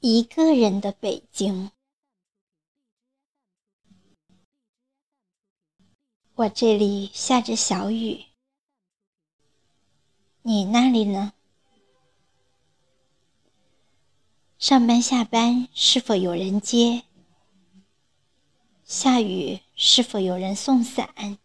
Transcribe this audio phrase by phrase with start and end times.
[0.00, 1.72] 一个人的北京。
[6.36, 8.26] 我这里下着小雨，
[10.42, 11.32] 你那里呢？
[14.56, 17.02] 上班下班是否有人接？
[18.84, 21.38] 下雨是否有人送伞？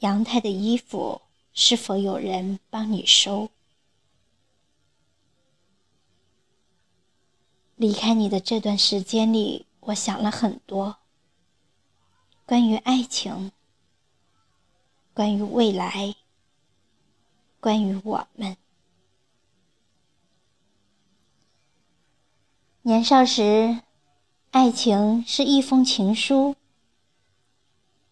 [0.00, 1.22] 阳台的衣服
[1.54, 3.50] 是否有人帮你收？
[7.82, 10.98] 离开你的这段时间里，我想了很多，
[12.46, 13.50] 关于爱情，
[15.12, 16.14] 关于未来，
[17.58, 18.56] 关于我们。
[22.82, 23.80] 年少时，
[24.52, 26.54] 爱情是一封情书，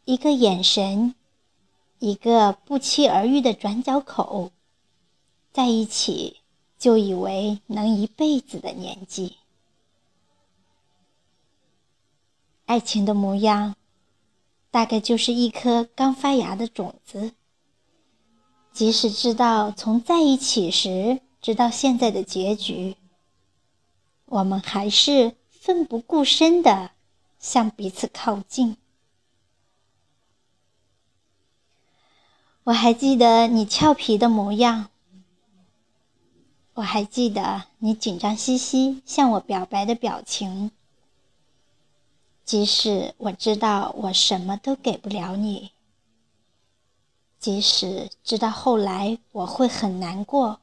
[0.05, 1.15] 一个眼神，
[2.01, 4.51] 一个不期而遇的转角口，
[5.53, 6.39] 在一起
[6.77, 9.37] 就以为能一辈子的年纪。
[12.71, 13.75] 爱情的模样，
[14.71, 17.33] 大概就是一颗刚发芽的种子。
[18.73, 22.95] 即使知道从在一起时直到现在的结局。
[24.27, 26.93] 我们还是奋不顾身的
[27.41, 28.77] 向彼此靠近。
[32.63, 34.91] 我还记得你俏皮的模样，
[36.75, 40.71] 我还记得你紧张兮兮向我表白的表情。
[42.51, 45.71] 即使我知道我什么都给不了你，
[47.39, 50.59] 即使知道后来我会很难过，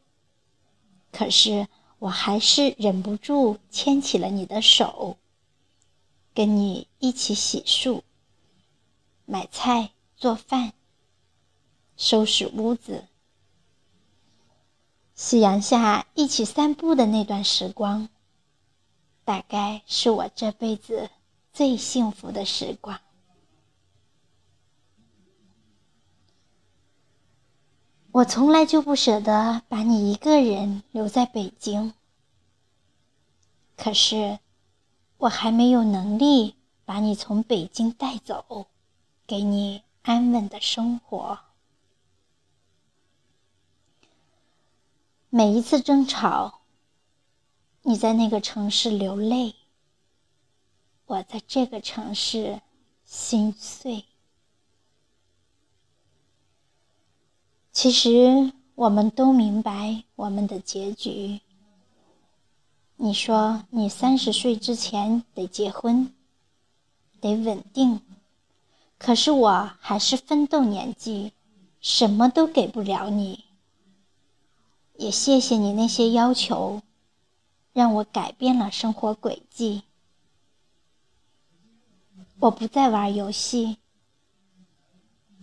[1.14, 1.68] 可是。
[2.00, 5.18] 我还是忍不住牵起了你的手，
[6.36, 8.04] 跟你一起洗漱、
[9.26, 10.74] 买菜、做饭、
[11.96, 13.06] 收拾屋子。
[15.16, 18.10] 夕阳下一起散步的那段时光，
[19.26, 21.10] 大概是我这辈子
[21.58, 23.02] 最幸福的时光。
[28.12, 31.96] 我从来就不舍得把你一个人留在北京，
[33.76, 34.38] 可是
[35.18, 36.54] 我还没有能力
[36.86, 38.68] 把你从北京带走，
[39.26, 41.40] 给你安稳的生活。
[45.32, 46.62] 每一次争吵，
[47.82, 49.56] 你在那个城市流泪，
[51.08, 52.62] 我在这个城市
[53.06, 54.06] 心碎。
[57.72, 61.40] 其实我们都明白我们的结局。
[62.98, 66.14] 你说你三十岁之前得结婚，
[67.22, 68.02] 得稳定，
[68.98, 71.32] 可是我还是奋斗年纪，
[71.80, 73.46] 什么都给不了你。
[74.98, 76.82] 也谢谢你那些要求，
[77.72, 79.84] 让我改变了生活轨迹。
[82.40, 83.78] 我不再玩游戏，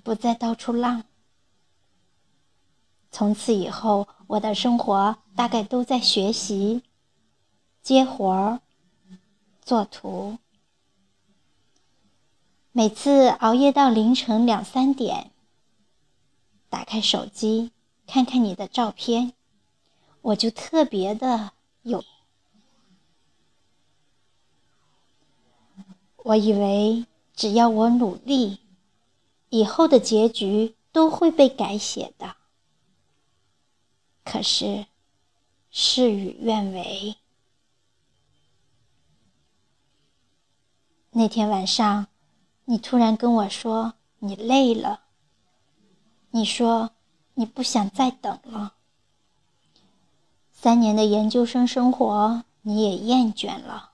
[0.05, 1.05] 不再到处浪。
[3.10, 6.82] 从此以后，我的生活大概都在学习、
[7.82, 8.60] 接活儿、
[9.60, 10.38] 做图。
[12.71, 15.32] 每次熬夜到凌晨两三点，
[16.69, 17.72] 打开手机
[18.06, 19.32] 看看你的照片，
[20.22, 22.05] 我就特别的有。
[26.25, 27.05] 我以为
[27.35, 28.61] 只要我努力，
[29.51, 32.37] 以后的结局都会被改写的。
[34.25, 34.87] 可是，
[35.71, 37.17] 事与愿违。
[41.11, 42.07] 那天晚上，
[42.65, 45.03] 你突然跟我说你累了。
[46.31, 46.93] 你说
[47.35, 48.77] 你不想再等了。
[50.51, 53.91] 三年的研究生生活，你也厌倦了，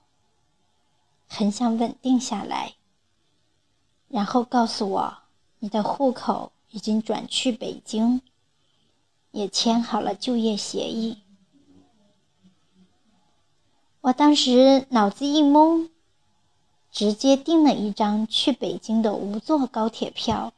[1.33, 2.73] 很想稳定下来。
[4.09, 5.17] 然后告诉我，
[5.59, 8.21] 你的户口已经转去北京。
[9.31, 11.19] 也签好了就业协议。
[14.01, 15.89] 我当时脑子一懵，
[16.91, 20.51] 直接订了一张去北京的无座高铁票，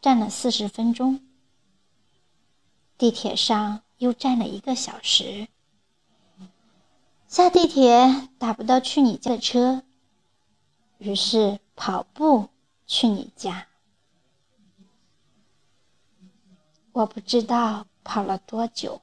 [0.00, 1.20] 站了四十分钟，
[2.96, 5.48] 地铁上又站了一个小时，
[7.32, 9.84] 下地铁打不到去你家的车，
[10.98, 12.50] 于是跑步
[12.86, 13.68] 去你家。
[16.92, 19.00] 我不知道跑了多久，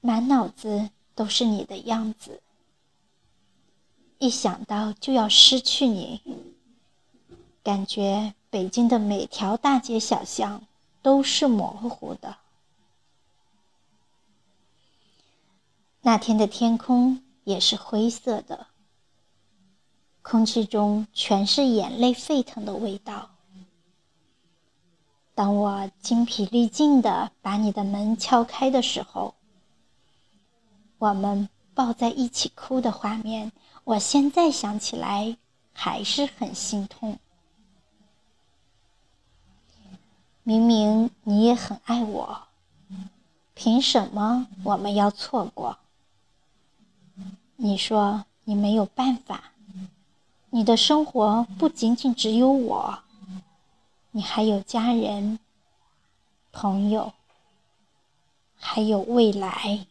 [0.00, 2.40] 满脑子都是你的样子。
[4.16, 6.22] 一想到就要失去你，
[7.62, 10.66] 感觉北京的每条大街小巷
[11.02, 12.38] 都是模糊的。
[16.04, 18.66] 那天的天空也是灰色的，
[20.20, 23.30] 空气中全是眼泪沸腾的味道。
[25.32, 29.36] 当我精疲力尽的把你的门敲开的时候，
[30.98, 33.52] 我们抱在一起哭的画面，
[33.84, 35.36] 我现在想起来
[35.72, 37.16] 还是很心痛。
[40.42, 42.48] 明明你也很爱我，
[43.54, 45.78] 凭什么我们要错过？
[47.64, 49.52] 你说你没有办法，
[50.50, 52.98] 你的生活不仅仅只有我，
[54.10, 55.38] 你还有家人、
[56.50, 57.12] 朋友，
[58.56, 59.86] 还有未来。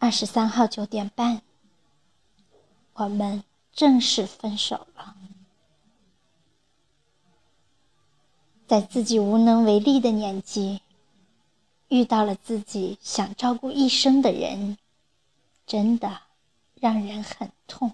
[0.00, 1.42] 二十三号九点半，
[2.94, 5.14] 我们正式分手了。
[8.66, 10.80] 在自己无能为力的年纪，
[11.94, 14.76] 遇到了自己想照顾一生的人，
[15.64, 16.22] 真的
[16.74, 17.92] 让人很痛。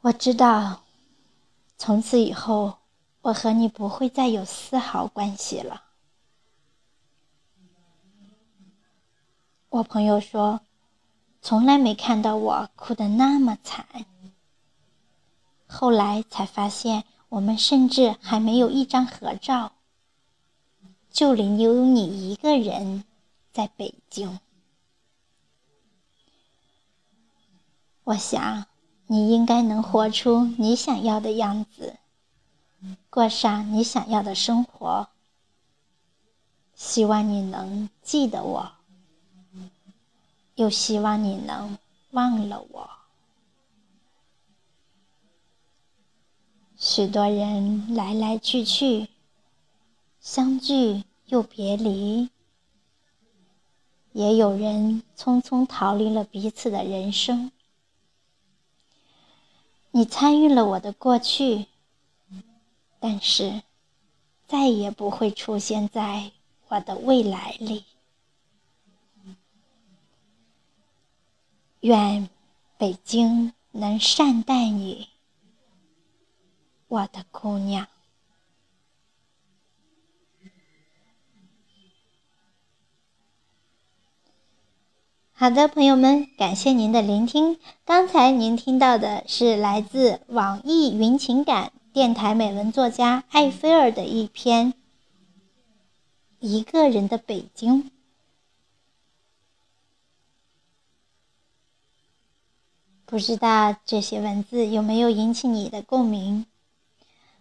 [0.00, 0.80] 我知道，
[1.76, 2.78] 从此以后，
[3.22, 5.84] 我和你不会再有丝毫关系了。
[9.68, 10.62] 我朋友说，
[11.40, 13.86] 从来没看到我哭得那么惨。
[15.68, 17.04] 后来才发现。
[17.30, 19.72] 我们甚至还没有一张合照，
[21.10, 23.04] 就留有你一个人
[23.52, 24.38] 在北京。
[28.04, 28.66] 我想
[29.06, 31.96] 你应该能活出你想要的样子，
[33.10, 35.08] 过上你想要的生活。
[36.74, 38.72] 希望你能记得我，
[40.54, 41.76] 又希望你能
[42.12, 42.90] 忘了我。
[46.76, 49.08] 许多人来来去去，
[50.30, 52.28] 相聚又别离；
[54.12, 57.50] 也有人匆匆逃离了彼此的人生。
[59.90, 61.64] 你参与了我的过去，
[63.00, 63.62] 但是
[64.46, 66.30] 再也不会出现在
[66.68, 67.86] 我的未来里。
[71.80, 72.28] 愿
[72.76, 75.08] 北京能善待你。
[76.88, 77.88] 我的姑娘，
[85.40, 87.60] 好的，朋友们，感谢您的聆听。
[87.84, 94.72] 刚才您听到的是来自网易云情感电台美文作家艾菲尔的一篇
[96.40, 97.84] 《一个人的北京》。
[103.06, 106.46] 不知道这些文字有没有引起你的共鸣？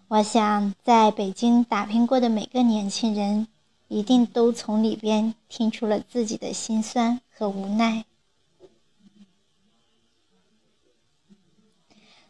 [0.09, 3.47] 我想，在北京打拼过的每个年轻人，
[3.87, 8.05] 一定都从里边听出了自己的心酸和无奈。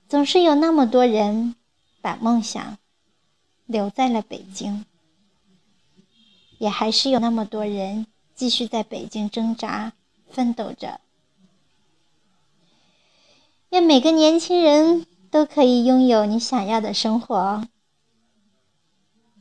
[0.09, 1.55] 总是有那么多人
[2.01, 2.77] 把梦想
[3.65, 4.85] 留在了北京，
[6.57, 9.93] 也还是有那么多人继续在北京挣扎
[10.29, 10.99] 奋斗着。
[13.69, 15.05] 愿每个年轻人。
[15.29, 17.67] 都可以拥有你想要的生活。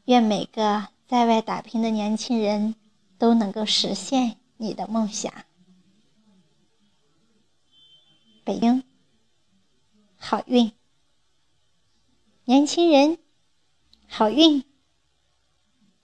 [0.06, 2.74] 愿每个在外打拼的年轻人
[3.19, 5.32] 都能够实现你的梦想。
[8.46, 8.84] 北京，
[10.19, 10.70] 好运！
[12.44, 13.19] 年轻人，
[14.06, 14.62] 好运！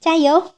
[0.01, 0.53] 加油！